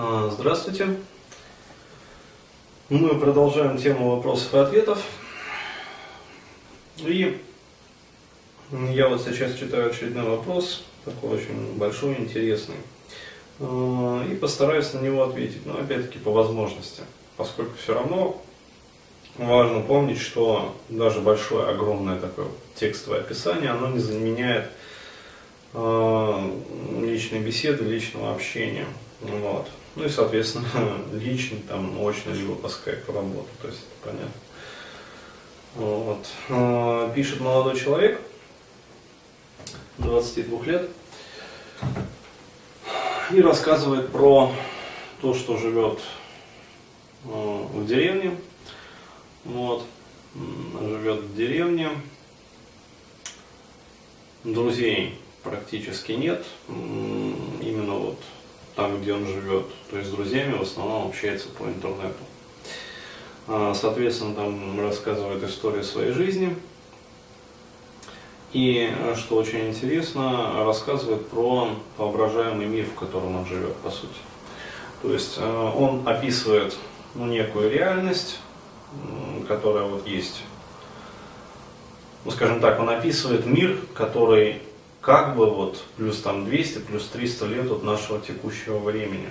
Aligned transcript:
А, 0.00 0.30
здравствуйте. 0.32 0.96
Мы 2.88 3.18
продолжаем 3.18 3.76
тему 3.78 4.14
вопросов 4.14 4.54
и 4.54 4.58
ответов. 4.58 5.04
И 6.98 7.42
я 8.92 9.08
вот 9.08 9.20
сейчас 9.22 9.54
читаю 9.54 9.90
очередной 9.90 10.22
вопрос, 10.22 10.84
такой 11.04 11.38
очень 11.38 11.76
большой, 11.76 12.14
интересный. 12.16 12.76
А, 13.58 14.24
и 14.30 14.36
постараюсь 14.36 14.92
на 14.92 15.00
него 15.00 15.24
ответить, 15.24 15.66
но 15.66 15.76
опять-таки 15.76 16.20
по 16.20 16.30
возможности. 16.30 17.02
Поскольку 17.36 17.72
все 17.82 17.94
равно 17.94 18.40
важно 19.36 19.80
помнить, 19.80 20.20
что 20.20 20.76
даже 20.88 21.18
большое, 21.22 21.70
огромное 21.70 22.20
такое 22.20 22.46
текстовое 22.76 23.22
описание, 23.22 23.72
оно 23.72 23.88
не 23.88 23.98
заменяет 23.98 24.70
личной 27.38 27.42
беседы, 27.42 27.84
личного 27.84 28.34
общения. 28.34 28.86
Вот. 29.20 29.68
Ну 29.96 30.04
и, 30.04 30.08
соответственно, 30.08 30.66
личный, 31.12 31.58
там, 31.68 31.98
очно, 32.04 32.32
либо 32.32 32.54
по 32.54 32.68
скайпу 32.68 33.12
работу, 33.12 33.48
то 33.60 33.68
есть 33.68 33.80
это 33.80 34.10
понятно. 34.10 34.40
Вот. 35.74 36.26
Э, 36.48 37.12
пишет 37.14 37.40
молодой 37.40 37.78
человек, 37.78 38.20
22 39.98 40.64
лет, 40.64 40.90
и 43.30 43.40
рассказывает 43.40 44.10
про 44.10 44.52
то, 45.20 45.34
что 45.34 45.56
живет 45.56 46.00
э, 47.24 47.28
в 47.28 47.86
деревне, 47.86 48.36
вот, 49.44 49.84
живет 50.34 51.20
в 51.20 51.36
деревне, 51.36 51.90
друзей 54.44 55.18
практически 55.42 56.12
нет, 56.12 56.44
именно 56.68 57.94
вот 57.94 58.18
там, 58.76 59.00
где 59.00 59.12
он 59.12 59.26
живет, 59.26 59.66
то 59.90 59.98
есть 59.98 60.10
с 60.10 60.12
друзьями 60.12 60.56
в 60.56 60.62
основном 60.62 61.08
общается 61.08 61.48
по 61.48 61.64
интернету. 61.64 62.18
А, 63.48 63.74
соответственно, 63.74 64.34
там 64.34 64.80
рассказывает 64.80 65.42
историю 65.42 65.82
своей 65.82 66.12
жизни. 66.12 66.56
И, 68.52 68.90
что 69.16 69.36
очень 69.36 69.68
интересно, 69.68 70.64
рассказывает 70.64 71.28
про 71.28 71.70
воображаемый 71.98 72.66
мир, 72.66 72.86
в 72.86 72.94
котором 72.94 73.36
он 73.36 73.46
живет, 73.46 73.74
по 73.76 73.90
сути. 73.90 74.14
То 75.02 75.12
есть 75.12 75.34
э, 75.38 75.72
он 75.76 76.06
описывает 76.08 76.76
ну, 77.14 77.26
некую 77.26 77.70
реальность, 77.70 78.38
которая 79.46 79.84
вот 79.84 80.06
есть. 80.06 80.42
Ну, 82.24 82.30
скажем 82.30 82.60
так, 82.60 82.80
он 82.80 82.88
описывает 82.88 83.46
мир, 83.46 83.78
который 83.94 84.62
как 85.00 85.36
бы 85.36 85.46
вот 85.46 85.84
плюс 85.96 86.20
там 86.20 86.44
200, 86.44 86.78
плюс 86.80 87.06
300 87.08 87.46
лет 87.46 87.70
от 87.70 87.82
нашего 87.82 88.20
текущего 88.20 88.78
времени. 88.78 89.30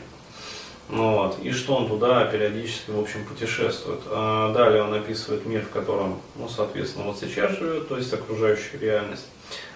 Ну, 0.90 1.18
вот. 1.18 1.40
И 1.44 1.52
что 1.52 1.76
он 1.76 1.88
туда 1.88 2.26
периодически, 2.26 2.92
в 2.92 3.00
общем, 3.00 3.26
путешествует. 3.26 4.00
А 4.08 4.54
далее 4.54 4.84
он 4.84 4.94
описывает 4.94 5.46
мир, 5.46 5.62
в 5.62 5.70
котором, 5.70 6.22
ну, 6.36 6.48
соответственно, 6.48 7.06
вот 7.06 7.20
сейчас 7.20 7.58
живет, 7.58 7.90
то 7.90 7.98
есть 7.98 8.14
окружающая 8.14 8.78
реальность. 8.80 9.26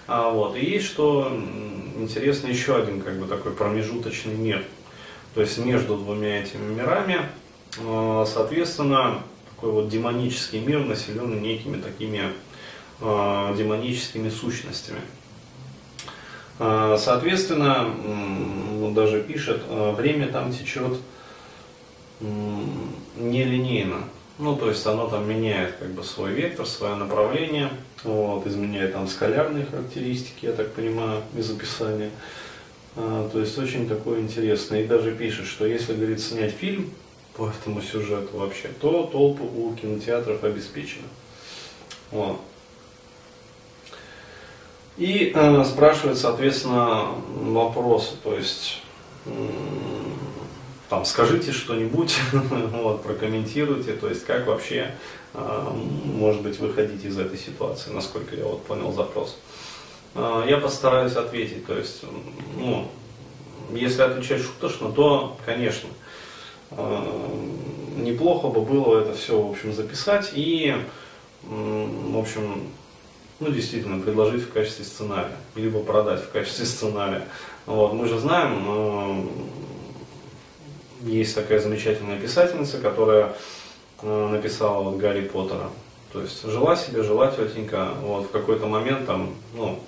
А, 0.08 0.30
вот. 0.30 0.56
И 0.56 0.66
есть, 0.66 0.86
что 0.86 1.31
интересно, 1.97 2.47
еще 2.47 2.78
один 2.78 3.02
как 3.02 3.19
бы 3.19 3.28
такой 3.28 3.52
промежуточный 3.52 4.36
мир. 4.36 4.64
То 5.36 5.42
есть 5.42 5.58
между 5.58 5.97
двумя 5.97 6.42
этими 6.42 6.73
мирами, 6.73 7.19
а, 7.80 8.25
соответственно, 8.25 9.22
такой 9.56 9.72
вот 9.72 9.89
демонический 9.89 10.59
мир, 10.59 10.80
населенный 10.80 11.39
некими 11.39 11.80
такими 11.80 12.23
э, 13.00 13.56
демоническими 13.56 14.30
сущностями. 14.30 15.00
Э, 16.62 16.95
соответственно, 17.00 17.88
он 18.84 18.94
даже 18.94 19.22
пишет, 19.23 19.64
э, 19.67 19.92
время 19.98 20.28
там 20.28 20.54
течет 20.54 20.98
нелинейно. 23.18 24.03
Ну, 24.38 24.56
то 24.56 24.70
есть 24.70 24.86
оно 24.86 25.08
там 25.08 25.28
меняет 25.28 25.76
как 25.80 25.90
бы 25.90 26.03
свой 26.03 26.34
вектор, 26.34 26.68
свое 26.68 26.94
направление, 26.96 27.72
вот, 28.03 28.46
изменяет 28.46 28.94
там 28.94 29.08
скалярные 29.08 29.66
характеристики, 29.66 30.46
я 30.46 30.52
так 30.52 30.72
понимаю, 30.74 31.24
из 31.35 31.50
описания. 31.50 32.12
А, 32.96 33.28
то 33.31 33.40
есть 33.40 33.58
очень 33.58 33.90
такое 33.90 34.19
интересное. 34.19 34.84
И 34.84 34.88
даже 34.88 35.14
пишет, 35.14 35.47
что 35.47 35.66
если, 35.66 35.94
говорит, 35.94 36.19
снять 36.19 36.52
фильм 36.52 36.91
по 37.35 37.50
этому 37.50 37.81
сюжету 37.81 38.38
вообще, 38.38 38.68
то 38.80 39.09
толпы 39.12 39.44
у 39.44 39.74
кинотеатров 39.74 40.44
обеспечены. 40.44 41.08
Вот. 42.12 42.40
И 45.01 45.31
э, 45.34 45.63
спрашивает, 45.66 46.17
соответственно, 46.17 47.07
вопросы, 47.28 48.12
то 48.23 48.35
есть 48.35 48.81
э, 49.25 49.31
там 50.89 51.06
скажите 51.06 51.51
что-нибудь, 51.51 52.19
вот, 52.34 53.01
прокомментируйте, 53.01 53.94
то 53.94 54.09
есть 54.09 54.25
как 54.25 54.45
вообще 54.45 54.94
э, 55.34 55.69
может 56.06 56.41
быть 56.41 56.59
выходить 56.59 57.03
из 57.03 57.17
этой 57.17 57.38
ситуации, 57.38 57.91
насколько 57.91 58.35
я 58.35 58.45
вот 58.45 58.63
понял 58.66 58.94
запрос. 58.94 59.38
Э, 60.13 60.44
я 60.47 60.57
постараюсь 60.57 61.16
ответить, 61.16 61.66
то 61.66 61.75
есть, 61.75 62.03
ну, 62.56 62.88
если 63.72 64.03
отвечать 64.03 64.41
шуточно, 64.41 64.91
то, 64.91 65.38
конечно, 65.45 65.90
Э, 66.72 67.03
неплохо 67.97 68.47
бы 68.47 68.61
было 68.61 69.01
это 69.01 69.13
все, 69.13 69.40
в 69.40 69.51
общем, 69.51 69.73
записать 69.73 70.31
и, 70.34 70.73
в 71.44 72.17
общем, 72.17 72.67
ну, 73.41 73.50
действительно, 73.50 74.00
предложить 74.00 74.44
в 74.44 74.53
качестве 74.53 74.85
сценария, 74.85 75.35
либо 75.56 75.79
продать 75.79 76.24
в 76.24 76.29
качестве 76.29 76.66
сценария. 76.66 77.24
Вот, 77.66 77.94
мы 77.94 78.07
же 78.07 78.19
знаем, 78.19 78.63
э, 78.68 79.24
есть 81.09 81.34
такая 81.34 81.59
замечательная 81.59 82.19
писательница, 82.19 82.78
которая 82.78 83.35
э, 84.03 84.28
написала 84.28 84.84
вот 84.84 84.97
Гарри 84.97 85.22
Поттера. 85.22 85.72
То 86.13 86.22
есть 86.22 86.44
жила 86.44 86.75
себе, 86.75 87.02
жила 87.02 87.31
тетенька, 87.31 87.94
вот 88.03 88.28
в 88.28 88.31
какой-то 88.31 88.68
момент 88.68 89.07
там, 89.07 89.34
ну, 89.56 89.79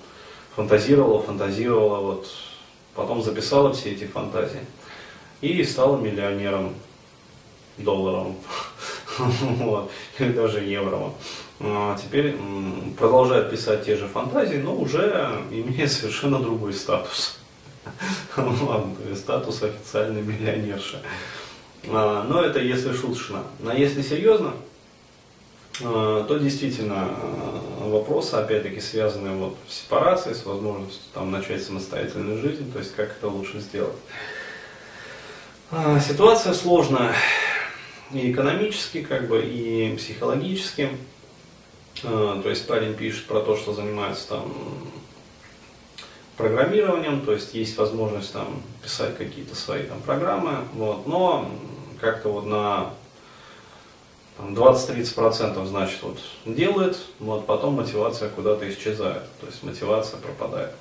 фантазировала, 0.56 1.22
фантазировала, 1.22 2.00
вот, 2.00 2.28
потом 2.96 3.22
записала 3.22 3.72
все 3.72 3.92
эти 3.92 4.04
фантазии 4.04 4.60
и 5.40 5.62
стала 5.62 5.96
миллионером 5.96 6.74
долларом, 7.78 8.34
вот, 9.18 9.92
или 10.18 10.32
даже 10.32 10.58
евро. 10.58 11.12
А 11.60 11.96
теперь 11.96 12.36
продолжает 12.98 13.50
писать 13.50 13.84
те 13.84 13.96
же 13.96 14.08
фантазии, 14.08 14.56
но 14.56 14.74
уже 14.74 15.30
имеет 15.50 15.90
совершенно 15.90 16.38
другой 16.38 16.72
статус. 16.72 17.38
Ладно, 18.36 18.94
статус 19.14 19.62
официальной 19.62 20.22
миллионерши. 20.22 21.00
А, 21.88 22.24
но 22.24 22.42
это 22.42 22.60
если 22.60 22.92
шуточно. 22.92 23.44
А 23.64 23.74
если 23.74 24.02
серьезно, 24.02 24.52
а, 25.82 26.24
то 26.24 26.38
действительно 26.38 27.08
вопросы, 27.80 28.34
опять-таки, 28.34 28.80
связанные 28.80 29.34
вот 29.34 29.56
с 29.68 29.82
сепарацией, 29.82 30.34
с 30.34 30.44
возможностью 30.44 31.02
там, 31.12 31.30
начать 31.30 31.62
самостоятельную 31.62 32.40
жизнь, 32.40 32.72
то 32.72 32.78
есть 32.78 32.94
как 32.94 33.10
это 33.10 33.28
лучше 33.28 33.60
сделать. 33.60 33.96
Ситуация 36.06 36.52
сложная 36.52 37.14
и 38.12 38.30
экономически, 38.30 39.02
как 39.02 39.28
бы, 39.28 39.42
и 39.42 39.96
психологически. 39.96 40.90
А, 42.02 42.40
то 42.42 42.48
есть 42.50 42.66
парень 42.66 42.94
пишет 42.94 43.26
про 43.26 43.40
то, 43.40 43.56
что 43.56 43.72
занимается 43.72 44.28
там 44.28 44.52
программированием, 46.36 47.20
то 47.20 47.32
есть 47.32 47.54
есть 47.54 47.76
возможность 47.78 48.32
там 48.32 48.62
писать 48.82 49.16
какие-то 49.16 49.54
свои 49.54 49.84
там 49.84 50.00
программы, 50.00 50.64
вот, 50.74 51.06
но 51.06 51.48
как-то 52.00 52.30
вот 52.30 52.46
на 52.46 52.90
20-30% 54.38 55.64
значит 55.66 56.02
вот 56.02 56.18
делает, 56.44 56.98
вот 57.20 57.46
потом 57.46 57.74
мотивация 57.74 58.28
куда-то 58.28 58.68
исчезает, 58.68 59.22
то 59.40 59.46
есть 59.46 59.62
мотивация 59.62 60.18
пропадает. 60.18 60.72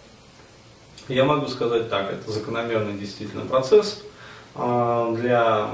Я 1.08 1.26
могу 1.26 1.48
сказать 1.48 1.90
так, 1.90 2.12
это 2.12 2.32
закономерный 2.32 2.98
действительно 2.98 3.46
процесс, 3.46 4.02
а, 4.56 5.14
для 5.14 5.70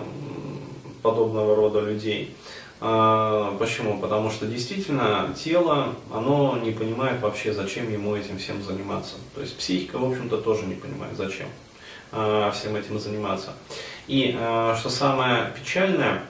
подобного 1.02 1.56
рода 1.56 1.80
людей. 1.80 2.36
А, 2.82 3.58
почему? 3.60 4.00
Потому 4.00 4.30
что 4.30 4.46
действительно 4.46 5.36
тело, 5.38 5.96
оно 6.14 6.58
не 6.64 6.72
понимает 6.72 7.22
вообще, 7.22 7.54
зачем 7.54 7.92
ему 7.92 8.16
этим 8.16 8.38
всем 8.38 8.64
заниматься. 8.64 9.16
То 9.36 9.42
есть 9.42 9.58
психика, 9.58 9.98
в 9.98 10.10
общем-то, 10.10 10.38
тоже 10.38 10.66
не 10.66 10.76
понимает, 10.76 11.18
зачем 11.18 11.48
а, 12.12 12.52
всем 12.52 12.76
этим 12.76 13.00
заниматься. 13.00 13.54
И 14.08 14.32
что 14.80 14.90
самое 14.90 15.54
печальное, 15.60 16.24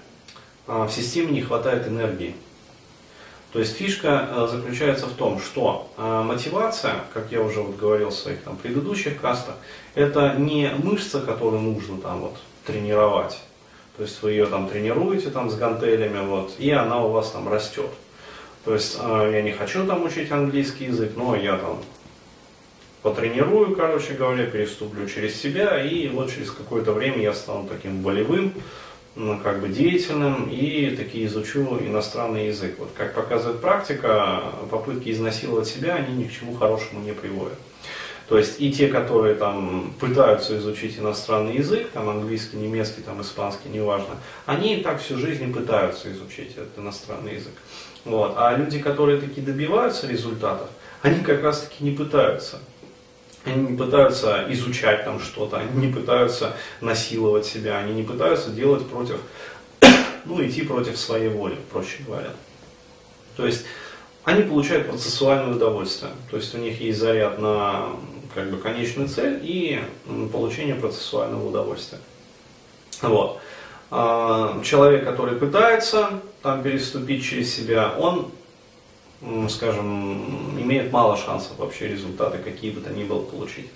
в 0.67 0.89
системе 0.89 1.31
не 1.31 1.41
хватает 1.41 1.87
энергии. 1.87 2.35
То 3.53 3.59
есть 3.59 3.75
фишка 3.75 4.47
заключается 4.51 5.07
в 5.07 5.13
том, 5.13 5.39
что 5.39 5.89
мотивация, 5.97 6.95
как 7.13 7.31
я 7.31 7.41
уже 7.41 7.61
вот 7.61 7.77
говорил 7.77 8.09
в 8.09 8.13
своих 8.13 8.43
там, 8.43 8.57
предыдущих 8.57 9.19
кастах, 9.19 9.55
это 9.95 10.35
не 10.37 10.69
мышца, 10.83 11.21
которую 11.21 11.61
нужно 11.61 11.97
там 11.97 12.19
вот 12.19 12.37
тренировать. 12.65 13.39
То 13.99 14.05
есть 14.05 14.23
вы 14.23 14.31
ее 14.31 14.45
там 14.45 14.69
тренируете 14.69 15.29
там 15.29 15.49
с 15.49 15.55
гантелями, 15.55 16.25
вот, 16.25 16.53
и 16.57 16.71
она 16.71 17.03
у 17.03 17.11
вас 17.11 17.31
там 17.31 17.51
растет. 17.51 17.89
То 18.63 18.73
есть 18.73 18.97
э, 18.97 19.31
я 19.33 19.41
не 19.41 19.51
хочу 19.51 19.85
там 19.85 20.05
учить 20.05 20.31
английский 20.31 20.85
язык, 20.85 21.11
но 21.17 21.35
я 21.35 21.57
там 21.57 21.81
потренирую, 23.01 23.75
короче 23.75 24.13
говоря, 24.13 24.45
переступлю 24.45 25.05
через 25.09 25.35
себя, 25.35 25.83
и 25.83 26.07
вот 26.07 26.31
через 26.31 26.49
какое-то 26.49 26.93
время 26.93 27.21
я 27.21 27.33
стану 27.33 27.67
таким 27.67 28.01
волевым, 28.01 28.53
ну, 29.17 29.37
как 29.37 29.59
бы 29.59 29.67
деятельным 29.67 30.49
и 30.49 30.95
таки 30.95 31.25
изучу 31.25 31.77
иностранный 31.81 32.47
язык. 32.47 32.75
Вот 32.79 32.91
как 32.95 33.13
показывает 33.13 33.59
практика, 33.59 34.43
попытки 34.71 35.11
изнасиловать 35.11 35.67
себя, 35.67 35.95
они 35.95 36.23
ни 36.23 36.27
к 36.29 36.31
чему 36.31 36.53
хорошему 36.53 37.01
не 37.01 37.11
приводят. 37.11 37.59
То 38.29 38.37
есть 38.37 38.61
и 38.61 38.71
те, 38.71 38.87
которые 38.89 39.33
там 39.33 39.91
пытаются 39.99 40.55
изучить 40.59 40.99
иностранный 40.99 41.55
язык, 41.55 41.89
там 41.89 42.09
английский, 42.09 42.57
немецкий, 42.57 43.01
там 43.01 43.21
испанский, 43.23 43.69
неважно, 43.69 44.17
они 44.45 44.75
и 44.75 44.83
так 44.83 45.01
всю 45.01 45.17
жизнь 45.17 45.51
пытаются 45.51 46.11
изучить 46.11 46.51
этот 46.51 46.77
иностранный 46.77 47.35
язык. 47.35 47.53
Вот. 48.05 48.35
А 48.37 48.55
люди, 48.55 48.77
которые 48.77 49.19
таки 49.19 49.41
добиваются 49.41 50.05
результатов, 50.05 50.67
они 51.01 51.21
как 51.23 51.41
раз 51.41 51.61
таки 51.61 51.83
не 51.83 51.91
пытаются. 51.91 52.59
Они 53.45 53.71
не 53.71 53.77
пытаются 53.77 54.45
изучать 54.49 55.05
там 55.05 55.19
что-то, 55.19 55.57
они 55.57 55.87
не 55.87 55.91
пытаются 55.91 56.55
насиловать 56.81 57.47
себя, 57.47 57.79
они 57.79 57.93
не 57.93 58.03
пытаются 58.03 58.51
делать 58.51 58.87
против, 58.87 59.21
ну, 60.25 60.45
идти 60.45 60.61
против 60.61 60.99
своей 60.99 61.29
воли, 61.29 61.57
проще 61.71 62.03
говоря. 62.05 62.31
То 63.35 63.47
есть 63.47 63.65
они 64.23 64.43
получают 64.43 64.87
процессуальное 64.87 65.55
удовольствие. 65.55 66.11
То 66.29 66.37
есть 66.37 66.53
у 66.53 66.59
них 66.59 66.79
есть 66.79 66.99
заряд 66.99 67.39
на 67.39 67.87
как 68.33 68.49
бы, 68.51 68.57
конечную 68.57 69.09
цель 69.09 69.39
и 69.43 69.79
получение 70.31 70.75
процессуального 70.75 71.47
удовольствия. 71.47 71.99
Вот. 73.01 73.39
А, 73.91 74.61
человек, 74.63 75.03
который 75.03 75.35
пытается 75.37 76.21
там 76.41 76.61
переступить 76.63 77.23
через 77.23 77.53
себя, 77.53 77.93
он 77.97 78.31
скажем, 79.49 80.59
имеет 80.59 80.91
мало 80.91 81.17
шансов 81.17 81.57
вообще 81.57 81.89
результаты 81.89 82.37
какие 82.37 82.71
бы 82.71 82.81
то 82.81 82.89
ни 82.91 83.03
было 83.03 83.21
получить. 83.21 83.69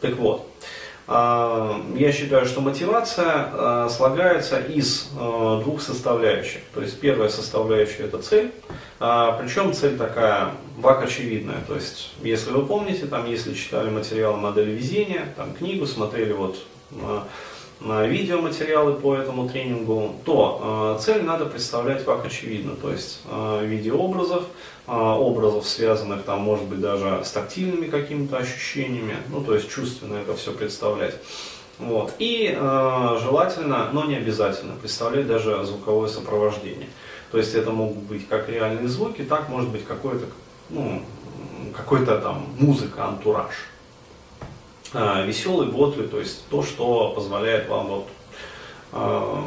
Так 0.00 0.16
вот, 0.16 0.48
я 1.08 2.12
считаю, 2.12 2.46
что 2.46 2.60
мотивация 2.60 3.24
а, 3.26 3.88
слагается 3.88 4.58
из 4.58 5.08
а, 5.16 5.60
двух 5.62 5.80
составляющих. 5.80 6.62
То 6.74 6.82
есть 6.82 6.98
первая 6.98 7.28
составляющая 7.28 8.04
это 8.04 8.18
цель, 8.18 8.52
причем 8.98 9.72
цель 9.72 9.96
такая 9.96 10.52
вак 10.78 11.04
очевидная. 11.04 11.58
То 11.68 11.74
есть, 11.74 12.12
если 12.22 12.50
вы 12.50 12.66
помните, 12.66 13.06
там, 13.06 13.26
если 13.26 13.54
читали 13.54 13.90
материал 13.90 14.36
модели 14.36 14.70
везения, 14.70 15.32
там 15.36 15.54
книгу, 15.54 15.86
смотрели 15.86 16.32
вот 16.32 16.56
видеоматериалы 17.80 18.94
по 18.94 19.14
этому 19.14 19.48
тренингу, 19.48 20.16
то 20.24 20.96
э, 20.98 21.02
цель 21.02 21.22
надо 21.22 21.44
представлять 21.46 22.04
как 22.04 22.24
очевидно, 22.24 22.74
то 22.74 22.90
есть 22.90 23.20
э, 23.30 23.60
в 23.62 23.66
виде 23.66 23.92
образов, 23.92 24.44
э, 24.86 24.92
образов 24.92 25.66
связанных 25.66 26.22
там 26.22 26.40
может 26.40 26.64
быть 26.66 26.80
даже 26.80 27.22
с 27.22 27.30
тактильными 27.30 27.86
какими-то 27.86 28.38
ощущениями, 28.38 29.16
ну 29.28 29.42
то 29.42 29.54
есть 29.54 29.68
чувственно 29.68 30.16
это 30.16 30.34
все 30.36 30.52
представлять. 30.52 31.16
Вот. 31.78 32.14
И 32.18 32.56
э, 32.56 33.18
желательно, 33.20 33.90
но 33.92 34.06
не 34.06 34.16
обязательно, 34.16 34.74
представлять 34.76 35.26
даже 35.26 35.62
звуковое 35.64 36.08
сопровождение. 36.08 36.88
То 37.30 37.38
есть 37.38 37.54
это 37.54 37.70
могут 37.70 37.98
быть 38.04 38.26
как 38.26 38.48
реальные 38.48 38.88
звуки, 38.88 39.22
так 39.22 39.50
может 39.50 39.68
быть 39.68 39.84
какой-то 39.84 40.24
ну, 40.70 41.02
какой-то 41.76 42.18
там 42.18 42.46
музыка, 42.58 43.04
антураж. 43.04 43.52
А, 44.92 45.22
веселый, 45.22 45.68
бодрый, 45.68 46.06
то 46.06 46.18
есть 46.18 46.48
то, 46.48 46.62
что 46.62 47.10
позволяет 47.10 47.68
вам 47.68 47.86
вот, 47.88 48.08
а, 48.92 49.44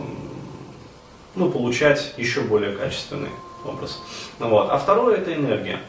ну, 1.36 1.50
получать 1.50 2.14
еще 2.18 2.42
более 2.42 2.74
качественный 2.74 3.30
образ. 3.66 4.02
Вот. 4.40 4.70
А 4.70 4.78
второе 4.78 5.18
это 5.18 5.34
энергия. 5.34 5.80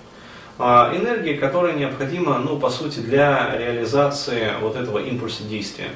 А, 0.58 0.94
энергия, 0.94 1.35
которая 1.35 1.75
необходима, 1.75 2.38
ну, 2.38 2.58
по 2.58 2.70
сути, 2.70 3.00
для 3.00 3.56
реализации 3.56 4.52
вот 4.61 4.76
этого 4.76 4.99
импульса 4.99 5.43
действия. 5.43 5.91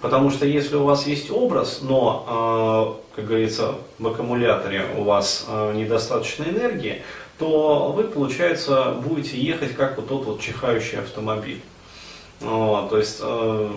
Потому 0.00 0.30
что 0.30 0.44
если 0.44 0.76
у 0.76 0.84
вас 0.84 1.06
есть 1.06 1.30
образ, 1.30 1.80
но, 1.80 3.00
как 3.16 3.26
говорится, 3.26 3.76
в 3.98 4.06
аккумуляторе 4.06 4.84
у 4.98 5.04
вас 5.04 5.46
недостаточно 5.72 6.44
энергии, 6.44 7.00
то 7.38 7.90
вы, 7.96 8.04
получается, 8.04 8.96
будете 9.02 9.38
ехать 9.38 9.74
как 9.74 9.96
вот 9.96 10.08
тот 10.08 10.26
вот 10.26 10.40
чихающий 10.40 10.98
автомобиль. 10.98 11.62
Вот, 12.44 12.90
то 12.90 12.98
есть, 12.98 13.18
э, 13.22 13.70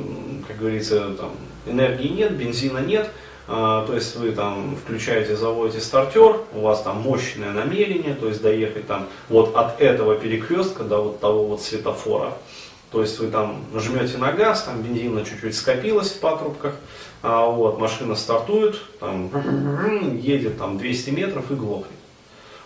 как 0.48 0.58
говорится, 0.58 1.12
там, 1.18 1.32
энергии 1.66 2.10
нет, 2.10 2.34
бензина 2.34 2.80
нет, 2.80 3.10
э, 3.48 3.52
то 3.52 3.94
есть 3.94 4.16
вы 4.18 4.32
там 4.32 4.76
включаете, 4.76 5.38
заводите 5.38 5.80
стартер, 5.80 6.42
у 6.54 6.62
вас 6.62 6.82
там 6.82 7.02
мощное 7.02 7.52
намерение, 7.52 8.14
то 8.14 8.28
есть 8.28 8.42
доехать 8.42 8.86
там 8.88 9.08
вот 9.30 9.56
от 9.56 9.80
этого 9.80 10.16
перекрестка 10.16 10.84
до 10.84 11.02
вот 11.02 11.20
того 11.20 11.46
вот 11.46 11.62
светофора. 11.62 12.34
То 12.92 13.02
есть 13.02 13.20
вы 13.20 13.28
там 13.28 13.66
нажмете 13.74 14.18
на 14.18 14.32
газ, 14.32 14.64
там 14.64 14.82
бензина 14.82 15.24
чуть-чуть 15.24 15.56
скопилось 15.56 16.12
в 16.12 16.20
патрубках, 16.20 16.76
а 17.22 17.46
вот 17.46 17.80
машина 17.80 18.16
стартует, 18.16 18.82
там 19.00 19.30
едет 20.18 20.58
там 20.58 20.78
200 20.78 21.10
метров 21.12 21.52
и 21.52 21.56
глохнет. 21.56 21.97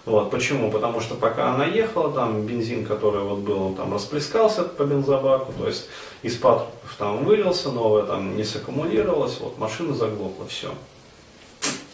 Вот, 0.05 0.31
почему? 0.31 0.71
Потому 0.71 0.99
что 0.99 1.13
пока 1.15 1.53
она 1.53 1.65
ехала, 1.65 2.11
там 2.11 2.45
бензин, 2.45 2.85
который 2.85 3.21
вот 3.21 3.39
был, 3.39 3.61
он 3.61 3.75
там 3.75 3.93
расплескался 3.93 4.63
по 4.63 4.83
бензобаку, 4.83 5.53
то 5.53 5.67
есть 5.67 5.89
из 6.23 6.37
патрубков 6.37 6.95
там 6.97 7.23
вылился, 7.23 7.69
новое 7.71 8.03
там 8.03 8.35
не 8.35 8.43
саккумулировалось, 8.43 9.39
вот 9.39 9.59
машина 9.59 9.93
заглохла, 9.93 10.47
все. 10.47 10.73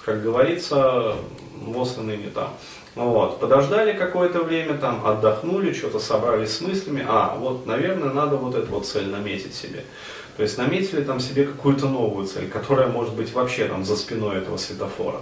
Как 0.05 0.23
говорится, 0.23 1.15
воз 1.61 1.97
не 1.97 2.29
там. 2.29 2.53
Вот, 2.95 3.39
подождали 3.39 3.93
какое-то 3.93 4.41
время, 4.41 4.75
там, 4.75 5.05
отдохнули, 5.05 5.73
что-то 5.73 5.99
собрались 5.99 6.55
с 6.55 6.61
мыслями, 6.61 7.05
а, 7.07 7.35
вот, 7.37 7.67
наверное, 7.67 8.11
надо 8.11 8.37
вот 8.37 8.55
эту 8.55 8.71
вот 8.71 8.87
цель 8.87 9.09
наметить 9.09 9.53
себе. 9.53 9.83
То 10.37 10.43
есть 10.43 10.57
наметили 10.57 11.03
там 11.03 11.19
себе 11.19 11.45
какую-то 11.45 11.87
новую 11.87 12.25
цель, 12.25 12.49
которая 12.49 12.87
может 12.87 13.13
быть 13.13 13.33
вообще 13.33 13.65
там 13.67 13.83
за 13.83 13.97
спиной 13.97 14.37
этого 14.37 14.57
светофора. 14.57 15.21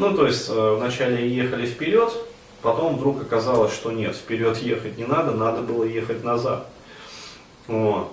Ну, 0.00 0.14
то 0.14 0.26
есть 0.26 0.48
э, 0.48 0.76
вначале 0.78 1.28
ехали 1.28 1.66
вперед, 1.66 2.10
потом 2.62 2.96
вдруг 2.96 3.20
оказалось, 3.20 3.74
что 3.74 3.92
нет, 3.92 4.16
вперед 4.16 4.56
ехать 4.56 4.96
не 4.96 5.04
надо, 5.04 5.32
надо 5.32 5.60
было 5.60 5.84
ехать 5.84 6.24
назад. 6.24 6.66
Вот. 7.66 8.10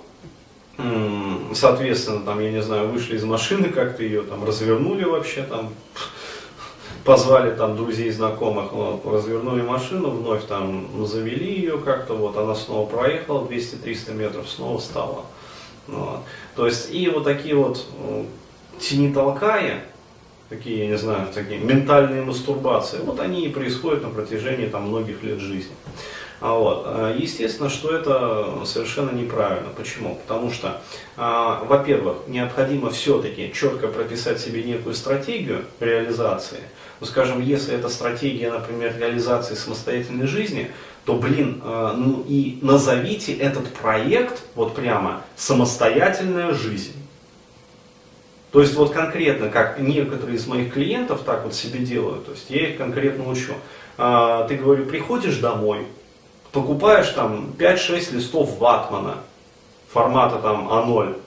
Соответственно, 1.53 2.25
там, 2.25 2.41
я 2.41 2.51
не 2.51 2.61
знаю, 2.61 2.89
вышли 2.89 3.15
из 3.15 3.23
машины, 3.23 3.69
как-то 3.69 4.03
ее 4.03 4.23
там 4.23 4.43
развернули 4.45 5.05
вообще, 5.05 5.43
там, 5.43 5.69
позвали 7.05 7.55
там 7.55 7.77
друзей, 7.77 8.11
знакомых, 8.11 8.73
вот, 8.73 9.05
развернули 9.05 9.61
машину, 9.61 10.09
вновь 10.09 10.45
там 10.45 11.05
завели 11.05 11.53
ее 11.53 11.77
как-то, 11.77 12.15
вот, 12.15 12.35
она 12.35 12.53
снова 12.53 12.85
проехала 12.85 13.47
200-300 13.47 14.13
метров, 14.13 14.49
снова 14.49 14.79
стала. 14.79 15.23
Вот. 15.87 16.19
То 16.57 16.65
есть, 16.65 16.93
и 16.93 17.09
вот 17.09 17.23
такие 17.23 17.55
вот 17.55 17.85
тени 18.77 19.13
толкая, 19.13 19.85
такие, 20.49 20.79
я 20.79 20.87
не 20.87 20.97
знаю, 20.97 21.27
такие 21.33 21.59
ментальные 21.59 22.21
мастурбации, 22.21 22.99
вот 23.03 23.19
они 23.19 23.45
и 23.45 23.49
происходят 23.49 24.03
на 24.03 24.09
протяжении 24.09 24.67
там, 24.67 24.87
многих 24.87 25.23
лет 25.23 25.39
жизни. 25.39 25.73
А 26.39 26.53
вот. 26.53 26.83
Э, 26.85 27.15
естественно, 27.17 27.69
что 27.69 27.95
это 27.95 28.63
совершенно 28.65 29.09
неправильно. 29.09 29.69
Почему? 29.75 30.15
Потому 30.15 30.51
что, 30.51 30.81
а, 31.15 31.63
во-первых, 31.63 32.17
необходимо 32.27 32.91
все-таки 32.91 33.51
четко 33.53 33.87
прописать 33.87 34.39
себе 34.39 34.63
некую 34.63 34.93
стратегию 34.93 35.65
реализации. 35.79 36.59
Ну, 36.99 37.07
скажем, 37.07 37.41
если 37.41 37.73
это 37.73 37.89
стратегия, 37.89 38.51
например, 38.51 38.95
реализации 38.99 39.55
самостоятельной 39.55 40.27
жизни, 40.27 40.69
то, 41.05 41.15
блин, 41.15 41.61
э, 41.63 41.93
ну 41.95 42.23
и 42.27 42.59
назовите 42.61 43.33
этот 43.33 43.73
проект 43.73 44.43
вот 44.55 44.75
прямо 44.75 45.23
«самостоятельная 45.35 46.53
жизнь». 46.53 46.93
То 48.57 48.61
есть 48.61 48.73
вот 48.73 48.91
конкретно, 48.91 49.49
как 49.49 49.77
некоторые 49.77 50.35
из 50.35 50.47
моих 50.47 50.73
клиентов 50.73 51.21
так 51.23 51.43
вот 51.43 51.53
себе 51.53 51.77
делают, 51.77 52.25
то 52.25 52.31
есть 52.31 52.49
я 52.49 52.69
их 52.69 52.79
конкретно 52.79 53.29
учу. 53.29 53.53
А, 53.99 54.47
ты, 54.47 54.55
говорю, 54.55 54.87
приходишь 54.87 55.37
домой, 55.37 55.85
покупаешь 56.51 57.09
там 57.09 57.53
5-6 57.55 58.15
листов 58.15 58.57
ватмана, 58.57 59.19
формата 59.93 60.39
там 60.39 60.69
А0, 60.69 61.21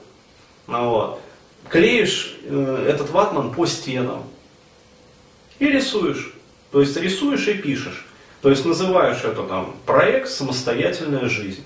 а 0.67 0.83
вот, 0.89 1.21
клеишь 1.69 2.35
э, 2.43 2.85
этот 2.89 3.11
ватман 3.11 3.53
по 3.53 3.65
стенам 3.65 4.23
и 5.57 5.67
рисуешь. 5.67 6.33
То 6.73 6.81
есть 6.81 6.97
рисуешь 6.97 7.47
и 7.47 7.53
пишешь. 7.53 8.07
То 8.41 8.49
есть 8.49 8.65
называешь 8.65 9.23
это 9.23 9.43
там 9.43 9.77
проект 9.85 10.27
«Самостоятельная 10.27 11.29
жизнь». 11.29 11.63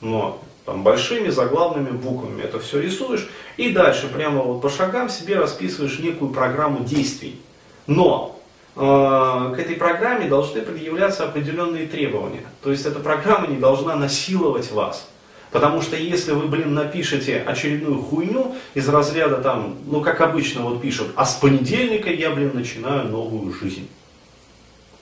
Но 0.00 0.42
там, 0.66 0.82
большими 0.82 1.28
заглавными 1.28 1.90
буквами 1.90 2.42
это 2.42 2.58
все 2.58 2.80
рисуешь, 2.80 3.28
и 3.56 3.70
дальше 3.70 4.08
прямо 4.08 4.42
вот 4.42 4.60
по 4.60 4.68
шагам 4.68 5.08
себе 5.08 5.38
расписываешь 5.38 6.00
некую 6.00 6.32
программу 6.32 6.84
действий. 6.84 7.40
Но 7.86 8.38
э, 8.74 8.80
к 8.80 9.58
этой 9.58 9.76
программе 9.76 10.28
должны 10.28 10.60
предъявляться 10.62 11.24
определенные 11.24 11.86
требования. 11.86 12.44
То 12.64 12.72
есть 12.72 12.84
эта 12.84 12.98
программа 12.98 13.46
не 13.46 13.56
должна 13.56 13.94
насиловать 13.94 14.72
вас. 14.72 15.08
Потому 15.52 15.80
что 15.80 15.94
если 15.96 16.32
вы, 16.32 16.48
блин, 16.48 16.74
напишете 16.74 17.38
очередную 17.38 18.02
хуйню 18.02 18.56
из 18.74 18.88
разряда 18.88 19.36
там, 19.36 19.76
ну 19.86 20.00
как 20.00 20.20
обычно 20.20 20.62
вот 20.62 20.82
пишут, 20.82 21.12
а 21.14 21.24
с 21.24 21.36
понедельника 21.36 22.10
я, 22.10 22.30
блин, 22.30 22.50
начинаю 22.52 23.08
новую 23.08 23.54
жизнь. 23.54 23.88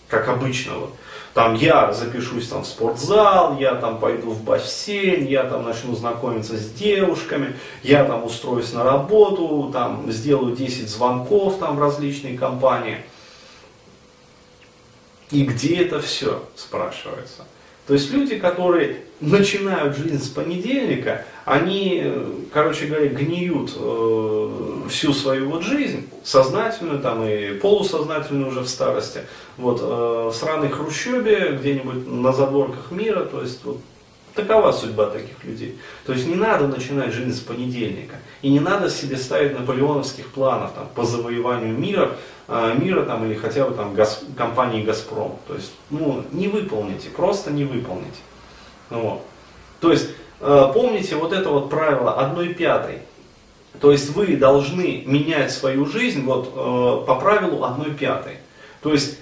Как 0.09 0.29
обычно 0.29 0.75
вот 0.75 0.95
Там 1.35 1.55
я 1.57 1.93
запишусь 1.93 2.49
там 2.49 2.63
в 2.63 2.67
спортзал, 2.67 3.59
я 3.59 3.75
там 3.75 3.99
пойду 3.99 4.31
в 4.31 4.45
бассейн, 4.45 5.27
я 5.27 5.43
там 5.43 5.65
начну 5.65 5.97
знакомиться 5.97 6.57
с 6.57 6.71
девушками, 6.71 7.57
я 7.83 8.05
там 8.05 8.25
устроюсь 8.25 8.73
на 8.73 8.85
работу, 8.85 9.69
там 9.73 10.11
сделаю 10.13 10.55
10 10.55 10.89
звонков 10.89 11.59
там 11.59 11.77
в 11.77 11.81
различные 11.81 12.39
компании. 12.39 12.99
И 15.33 15.43
где 15.43 15.83
это 15.83 16.01
все, 16.01 16.41
спрашивается. 16.55 17.45
То 17.87 17.95
есть 17.95 18.11
люди, 18.13 18.39
которые 18.39 19.03
начинают 19.21 19.97
жизнь 19.97 20.23
с 20.23 20.29
понедельника, 20.29 21.25
они, 21.45 22.13
короче 22.53 22.87
говоря, 22.87 23.09
гниют 23.09 23.73
э, 23.77 24.89
всю 24.89 25.13
свою 25.13 25.51
вот 25.51 25.63
жизнь, 25.63 26.09
сознательную 26.23 27.01
там 27.01 27.27
и 27.27 27.55
полусознательную 27.59 28.49
уже 28.49 28.61
в 28.61 28.69
старости, 28.69 29.21
вот, 29.59 29.81
э, 29.83 30.31
в 30.31 30.33
сраной 30.33 30.71
хрущебе, 30.71 31.59
где-нибудь 31.61 32.07
на 32.07 32.33
задворках 32.33 32.91
мира, 32.91 33.21
то 33.21 33.43
есть 33.43 33.61
вот, 33.65 33.79
Такова 34.35 34.73
судьба 34.73 35.07
таких 35.07 35.45
людей. 35.45 35.79
То 36.05 36.13
есть 36.13 36.27
не 36.27 36.35
надо 36.35 36.67
начинать 36.67 37.13
жизнь 37.13 37.33
с 37.33 37.41
понедельника. 37.41 38.17
И 38.43 38.51
не 38.51 38.59
надо 38.59 38.91
себе 38.91 39.17
ставить 39.17 39.57
наполеоновских 39.59 40.27
планов 40.29 40.73
там, 40.73 40.89
по 40.93 41.05
завоеванию 41.05 41.79
мира, 41.79 42.17
э, 42.49 42.75
мира 42.77 43.05
там, 43.05 43.25
или 43.25 43.35
хотя 43.35 43.65
бы 43.65 43.75
там, 43.77 43.95
газ, 43.95 44.25
компании 44.37 44.83
«Газпром». 44.83 45.39
То 45.47 45.55
есть 45.55 45.73
ну, 45.91 46.25
не 46.33 46.49
выполните, 46.49 47.11
просто 47.11 47.53
не 47.53 47.65
выполните. 47.65 48.19
Вот. 48.91 49.23
То 49.81 49.93
есть 49.93 50.11
э, 50.41 50.71
помните 50.75 51.15
вот 51.15 51.33
это 51.33 51.51
вот 51.51 51.71
правило 51.71 52.19
одной 52.19 52.55
пятой. 52.55 52.99
То 53.81 53.93
есть 53.93 54.11
вы 54.11 54.37
должны 54.37 55.05
менять 55.07 55.53
свою 55.53 55.87
жизнь 55.87 56.25
вот, 56.25 56.49
э, 56.49 57.07
по 57.07 57.15
правилу 57.21 57.63
одной 57.63 57.93
пятой. 57.93 58.39
То 58.83 58.91
есть 58.91 59.17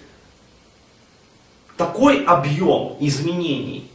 такой 1.76 2.24
объем 2.24 2.96
изменений 2.98 3.91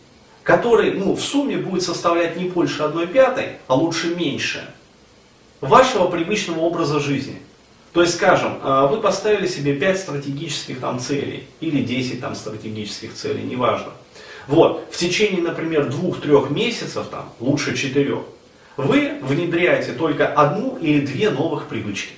который 0.47 0.93
ну, 0.93 1.13
в 1.13 1.19
сумме 1.19 1.57
будет 1.57 1.83
составлять 1.83 2.37
не 2.37 2.45
больше 2.45 2.81
1 2.81 3.09
пятой, 3.09 3.57
а 3.67 3.75
лучше 3.75 4.15
меньше, 4.15 4.65
вашего 5.59 6.07
привычного 6.07 6.61
образа 6.61 7.01
жизни. 7.01 7.41
То 7.91 8.01
есть, 8.01 8.15
скажем, 8.15 8.57
а, 8.63 8.87
вы 8.87 9.01
поставили 9.01 9.45
себе 9.45 9.73
5 9.73 9.99
стратегических 9.99 10.79
там, 10.79 11.01
целей, 11.01 11.43
или 11.59 11.83
10 11.83 12.21
там, 12.21 12.33
стратегических 12.33 13.13
целей, 13.13 13.43
неважно. 13.43 13.91
Вот, 14.47 14.87
в 14.89 14.95
течение, 14.95 15.41
например, 15.41 15.89
2-3 15.89 16.49
месяцев, 16.49 17.07
там, 17.11 17.29
лучше 17.41 17.75
4, 17.75 18.17
вы 18.77 19.19
внедряете 19.21 19.91
только 19.91 20.27
одну 20.27 20.77
или 20.77 21.05
две 21.05 21.29
новых 21.29 21.67
привычки. 21.67 22.13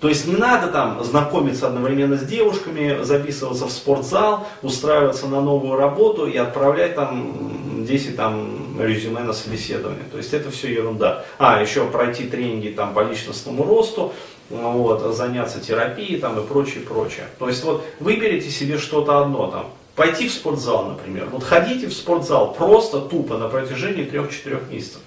То 0.00 0.08
есть 0.08 0.26
не 0.28 0.36
надо 0.36 0.68
там 0.68 1.02
знакомиться 1.02 1.66
одновременно 1.66 2.16
с 2.16 2.22
девушками, 2.22 3.02
записываться 3.02 3.66
в 3.66 3.72
спортзал, 3.72 4.46
устраиваться 4.62 5.26
на 5.26 5.40
новую 5.40 5.76
работу 5.76 6.26
и 6.26 6.36
отправлять 6.36 6.94
там 6.94 7.84
10 7.84 8.16
там, 8.16 8.80
резюме 8.80 9.20
на 9.20 9.32
собеседование. 9.32 10.04
То 10.12 10.18
есть 10.18 10.32
это 10.32 10.52
все 10.52 10.72
ерунда. 10.72 11.24
А, 11.38 11.60
еще 11.60 11.84
пройти 11.86 12.28
тренинги 12.28 12.68
там, 12.68 12.94
по 12.94 13.00
личностному 13.00 13.64
росту, 13.64 14.12
вот, 14.50 15.14
заняться 15.14 15.60
терапией 15.60 16.20
там, 16.20 16.38
и 16.38 16.46
прочее, 16.46 16.84
прочее. 16.84 17.26
То 17.38 17.48
есть 17.48 17.64
вот 17.64 17.84
выберите 17.98 18.50
себе 18.50 18.78
что-то 18.78 19.18
одно 19.18 19.48
там. 19.48 19.66
Пойти 19.96 20.28
в 20.28 20.32
спортзал, 20.32 20.84
например. 20.84 21.26
Вот 21.32 21.42
ходите 21.42 21.88
в 21.88 21.92
спортзал 21.92 22.54
просто 22.54 23.00
тупо 23.00 23.36
на 23.36 23.48
протяжении 23.48 24.08
3-4 24.08 24.70
месяцев. 24.72 25.00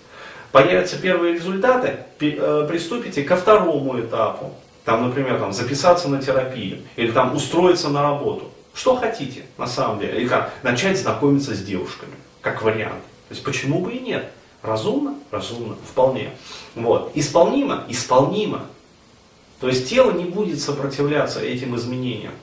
Появятся 0.51 0.97
первые 0.97 1.35
результаты, 1.35 1.99
э, 2.19 2.65
приступите 2.67 3.23
ко 3.23 3.37
второму 3.37 3.97
этапу 4.01 4.53
там, 4.85 5.07
например, 5.07 5.39
там, 5.39 5.53
записаться 5.53 6.07
на 6.09 6.21
терапию, 6.21 6.79
или 6.95 7.11
там 7.11 7.35
устроиться 7.35 7.89
на 7.89 8.01
работу. 8.01 8.49
Что 8.73 8.95
хотите, 8.95 9.43
на 9.57 9.67
самом 9.67 9.99
деле. 9.99 10.19
Или 10.19 10.27
как 10.27 10.53
начать 10.63 10.97
знакомиться 10.99 11.53
с 11.53 11.61
девушками, 11.61 12.13
как 12.41 12.61
вариант. 12.61 13.03
То 13.27 13.33
есть 13.35 13.43
почему 13.43 13.79
бы 13.79 13.93
и 13.93 13.99
нет? 13.99 14.31
Разумно? 14.61 15.15
Разумно, 15.29 15.75
вполне. 15.89 16.31
Вот. 16.75 17.11
Исполнимо? 17.15 17.85
Исполнимо. 17.89 18.65
То 19.59 19.67
есть 19.67 19.89
тело 19.89 20.11
не 20.11 20.25
будет 20.25 20.59
сопротивляться 20.59 21.41
этим 21.41 21.75
изменениям. 21.75 22.33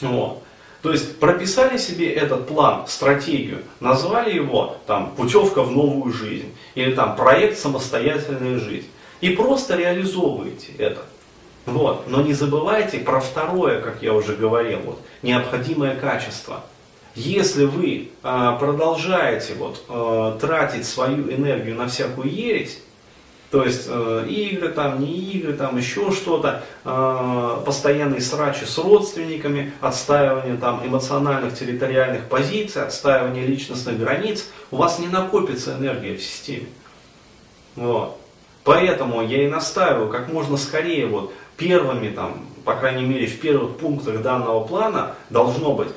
Вот. 0.00 0.42
То 0.82 0.92
есть 0.92 1.18
прописали 1.18 1.78
себе 1.78 2.12
этот 2.12 2.46
план, 2.46 2.86
стратегию, 2.86 3.62
назвали 3.80 4.32
его 4.32 4.76
там 4.86 5.10
путевка 5.16 5.62
в 5.62 5.72
новую 5.72 6.12
жизнь 6.12 6.54
или 6.76 6.94
там 6.94 7.16
проект 7.16 7.58
самостоятельная 7.58 8.60
жизнь 8.60 8.86
и 9.20 9.30
просто 9.30 9.76
реализовываете 9.76 10.72
это. 10.78 11.02
Вот. 11.66 12.08
Но 12.08 12.22
не 12.22 12.32
забывайте 12.32 12.98
про 12.98 13.20
второе, 13.20 13.80
как 13.80 14.00
я 14.00 14.14
уже 14.14 14.36
говорил, 14.36 14.78
вот, 14.84 15.00
необходимое 15.22 15.96
качество. 15.96 16.62
Если 17.16 17.64
вы 17.64 18.10
э, 18.22 18.56
продолжаете 18.60 19.54
вот, 19.54 19.82
э, 19.88 20.38
тратить 20.40 20.86
свою 20.86 21.30
энергию 21.30 21.74
на 21.74 21.88
всякую 21.88 22.30
ересь, 22.30 22.78
то 23.50 23.64
есть 23.64 23.86
э, 23.88 24.26
игры, 24.28 24.68
там, 24.68 25.00
не 25.00 25.12
игры, 25.32 25.54
там 25.54 25.76
еще 25.76 26.12
что-то, 26.12 26.62
э, 26.84 27.62
постоянные 27.64 28.20
срачи 28.20 28.64
с 28.64 28.76
родственниками, 28.76 29.72
отстаивание 29.80 30.56
там, 30.56 30.86
эмоциональных 30.86 31.58
территориальных 31.58 32.24
позиций, 32.28 32.82
отстаивание 32.82 33.46
личностных 33.46 33.98
границ, 33.98 34.46
у 34.70 34.76
вас 34.76 34.98
не 34.98 35.08
накопится 35.08 35.74
энергия 35.74 36.16
в 36.16 36.22
системе. 36.22 36.66
Вот. 37.76 38.20
Поэтому 38.64 39.22
я 39.22 39.44
и 39.44 39.48
настаиваю 39.48 40.08
как 40.10 40.30
можно 40.32 40.56
скорее 40.56 41.06
вот 41.06 41.32
первыми, 41.56 42.10
там, 42.10 42.46
по 42.64 42.74
крайней 42.74 43.04
мере, 43.04 43.26
в 43.26 43.40
первых 43.40 43.76
пунктах 43.76 44.22
данного 44.22 44.66
плана 44.66 45.14
должно 45.30 45.74
быть 45.74 45.88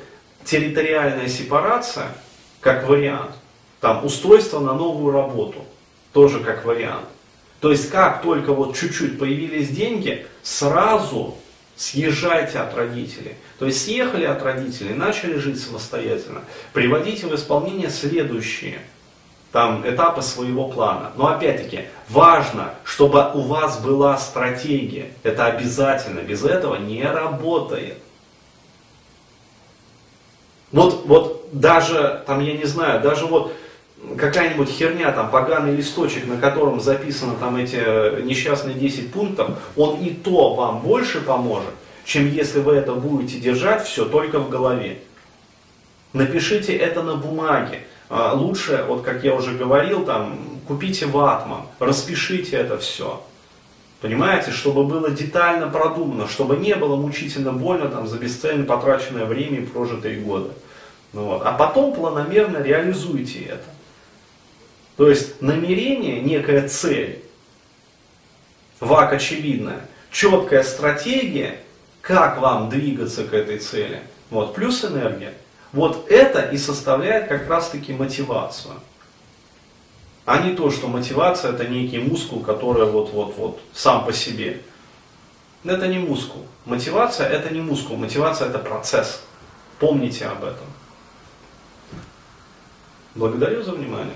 территориальная 0.44 1.28
сепарация, 1.28 2.08
как 2.60 2.88
вариант, 2.88 3.32
там, 3.80 4.04
устройство 4.04 4.60
на 4.60 4.74
новую 4.74 5.12
работу, 5.12 5.64
тоже 6.12 6.40
как 6.40 6.64
вариант. 6.64 7.06
То 7.60 7.70
есть, 7.70 7.90
как 7.90 8.22
только 8.22 8.52
вот 8.52 8.76
чуть-чуть 8.76 9.18
появились 9.18 9.68
деньги, 9.68 10.26
сразу 10.42 11.36
съезжайте 11.76 12.58
от 12.58 12.74
родителей. 12.74 13.34
То 13.58 13.66
есть, 13.66 13.84
съехали 13.84 14.24
от 14.24 14.42
родителей, 14.42 14.94
начали 14.94 15.38
жить 15.38 15.60
самостоятельно. 15.60 16.42
Приводите 16.72 17.26
в 17.26 17.34
исполнение 17.34 17.90
следующие– 17.90 18.80
там 19.52 19.82
этапы 19.88 20.22
своего 20.22 20.68
плана. 20.68 21.12
Но 21.16 21.28
опять-таки, 21.28 21.86
важно, 22.08 22.74
чтобы 22.84 23.30
у 23.34 23.40
вас 23.40 23.80
была 23.80 24.16
стратегия. 24.18 25.10
Это 25.22 25.46
обязательно, 25.46 26.20
без 26.20 26.44
этого 26.44 26.76
не 26.76 27.02
работает. 27.02 27.98
Вот, 30.70 31.04
вот 31.06 31.48
даже, 31.52 32.22
там, 32.26 32.40
я 32.40 32.56
не 32.56 32.64
знаю, 32.64 33.00
даже 33.00 33.26
вот 33.26 33.52
какая-нибудь 34.16 34.68
херня, 34.68 35.10
там, 35.10 35.30
поганый 35.30 35.74
листочек, 35.74 36.26
на 36.26 36.38
котором 36.38 36.80
записаны 36.80 37.34
там 37.36 37.56
эти 37.56 38.22
несчастные 38.22 38.74
10 38.76 39.12
пунктов, 39.12 39.58
он 39.76 40.00
и 40.00 40.10
то 40.10 40.54
вам 40.54 40.80
больше 40.80 41.20
поможет, 41.20 41.74
чем 42.04 42.32
если 42.32 42.60
вы 42.60 42.74
это 42.74 42.94
будете 42.94 43.38
держать 43.38 43.84
все 43.84 44.04
только 44.04 44.38
в 44.38 44.48
голове. 44.48 45.00
Напишите 46.12 46.76
это 46.76 47.02
на 47.02 47.16
бумаге. 47.16 47.84
А, 48.10 48.34
лучше, 48.34 48.84
вот 48.88 49.02
как 49.02 49.22
я 49.22 49.34
уже 49.34 49.56
говорил, 49.56 50.04
там, 50.04 50.40
купите 50.66 51.06
ватман, 51.06 51.62
распишите 51.78 52.56
это 52.56 52.76
все. 52.76 53.24
Понимаете, 54.00 54.50
чтобы 54.50 54.84
было 54.84 55.10
детально 55.10 55.68
продумано, 55.68 56.26
чтобы 56.26 56.56
не 56.56 56.74
было 56.74 56.96
мучительно 56.96 57.52
больно 57.52 57.88
там, 57.88 58.08
за 58.08 58.18
бесцельно 58.18 58.64
потраченное 58.64 59.26
время 59.26 59.60
и 59.60 59.66
прожитые 59.66 60.18
годы. 60.18 60.50
Ну, 61.12 61.24
вот. 61.24 61.42
А 61.44 61.52
потом 61.52 61.94
планомерно 61.94 62.58
реализуйте 62.58 63.42
это. 63.44 63.64
То 64.96 65.08
есть 65.08 65.40
намерение, 65.40 66.20
некая 66.20 66.68
цель, 66.68 67.22
вак 68.80 69.12
очевидная, 69.12 69.86
четкая 70.10 70.64
стратегия, 70.64 71.60
как 72.00 72.40
вам 72.40 72.70
двигаться 72.70 73.24
к 73.24 73.34
этой 73.34 73.58
цели, 73.58 74.02
вот, 74.30 74.54
плюс 74.54 74.84
энергия. 74.84 75.34
Вот 75.72 76.10
это 76.10 76.40
и 76.42 76.58
составляет 76.58 77.28
как 77.28 77.48
раз-таки 77.48 77.92
мотивацию. 77.92 78.74
А 80.24 80.38
не 80.38 80.54
то, 80.54 80.70
что 80.70 80.88
мотивация 80.88 81.52
это 81.52 81.66
некий 81.66 81.98
мускул, 81.98 82.40
который 82.40 82.86
вот-вот-вот 82.86 83.60
сам 83.72 84.04
по 84.04 84.12
себе. 84.12 84.62
Это 85.64 85.86
не 85.88 85.98
мускул. 85.98 86.46
Мотивация 86.64 87.28
это 87.28 87.52
не 87.52 87.60
мускул, 87.60 87.96
мотивация 87.96 88.48
это 88.48 88.58
процесс. 88.58 89.22
Помните 89.78 90.26
об 90.26 90.44
этом. 90.44 90.66
Благодарю 93.14 93.62
за 93.62 93.72
внимание. 93.72 94.14